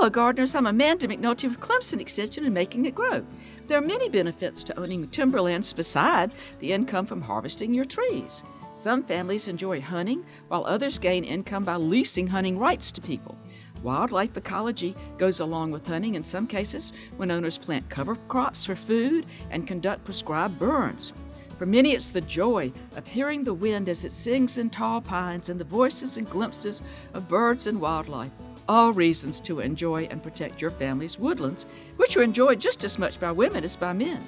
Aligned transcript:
Hello, 0.00 0.08
gardeners. 0.08 0.54
I'm 0.54 0.66
Amanda 0.66 1.06
McNulty 1.06 1.46
with 1.46 1.60
Clemson 1.60 2.00
Extension 2.00 2.46
and 2.46 2.54
Making 2.54 2.86
It 2.86 2.94
Grow. 2.94 3.22
There 3.66 3.76
are 3.76 3.82
many 3.82 4.08
benefits 4.08 4.62
to 4.62 4.80
owning 4.80 5.06
timberlands 5.08 5.74
beside 5.74 6.32
the 6.58 6.72
income 6.72 7.04
from 7.04 7.20
harvesting 7.20 7.74
your 7.74 7.84
trees. 7.84 8.42
Some 8.72 9.04
families 9.04 9.46
enjoy 9.46 9.82
hunting, 9.82 10.24
while 10.48 10.64
others 10.64 10.98
gain 10.98 11.22
income 11.22 11.64
by 11.64 11.76
leasing 11.76 12.26
hunting 12.26 12.56
rights 12.56 12.90
to 12.92 13.02
people. 13.02 13.36
Wildlife 13.82 14.34
ecology 14.38 14.96
goes 15.18 15.40
along 15.40 15.70
with 15.70 15.86
hunting 15.86 16.14
in 16.14 16.24
some 16.24 16.46
cases 16.46 16.94
when 17.18 17.30
owners 17.30 17.58
plant 17.58 17.86
cover 17.90 18.16
crops 18.26 18.64
for 18.64 18.76
food 18.76 19.26
and 19.50 19.66
conduct 19.66 20.02
prescribed 20.06 20.58
burns. 20.58 21.12
For 21.58 21.66
many, 21.66 21.92
it's 21.92 22.08
the 22.08 22.22
joy 22.22 22.72
of 22.96 23.06
hearing 23.06 23.44
the 23.44 23.52
wind 23.52 23.90
as 23.90 24.06
it 24.06 24.14
sings 24.14 24.56
in 24.56 24.70
tall 24.70 25.02
pines 25.02 25.50
and 25.50 25.60
the 25.60 25.64
voices 25.64 26.16
and 26.16 26.30
glimpses 26.30 26.82
of 27.12 27.28
birds 27.28 27.66
and 27.66 27.78
wildlife. 27.78 28.32
All 28.70 28.92
reasons 28.92 29.40
to 29.40 29.58
enjoy 29.58 30.04
and 30.12 30.22
protect 30.22 30.60
your 30.60 30.70
family's 30.70 31.18
woodlands, 31.18 31.66
which 31.96 32.16
are 32.16 32.22
enjoyed 32.22 32.60
just 32.60 32.84
as 32.84 33.00
much 33.00 33.18
by 33.18 33.32
women 33.32 33.64
as 33.64 33.74
by 33.74 33.92
men. 33.92 34.24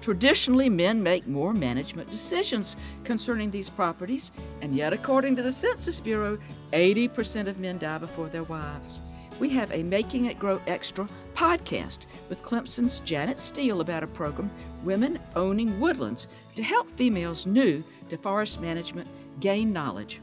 Traditionally, 0.00 0.70
men 0.70 1.02
make 1.02 1.26
more 1.26 1.52
management 1.52 2.10
decisions 2.10 2.76
concerning 3.04 3.50
these 3.50 3.68
properties, 3.68 4.32
and 4.62 4.74
yet, 4.74 4.94
according 4.94 5.36
to 5.36 5.42
the 5.42 5.52
Census 5.52 6.00
Bureau, 6.00 6.38
80% 6.72 7.48
of 7.48 7.58
men 7.58 7.76
die 7.76 7.98
before 7.98 8.28
their 8.28 8.44
wives. 8.44 9.02
We 9.38 9.50
have 9.50 9.70
a 9.72 9.82
Making 9.82 10.24
It 10.24 10.38
Grow 10.38 10.58
Extra 10.66 11.06
podcast 11.34 12.06
with 12.30 12.42
Clemson's 12.42 13.00
Janet 13.00 13.38
Steele 13.38 13.82
about 13.82 14.04
a 14.04 14.06
program, 14.06 14.50
Women 14.84 15.18
Owning 15.36 15.78
Woodlands, 15.78 16.28
to 16.54 16.62
help 16.62 16.90
females 16.92 17.44
new 17.44 17.84
to 18.08 18.16
forest 18.16 18.58
management 18.58 19.08
gain 19.40 19.70
knowledge. 19.70 20.22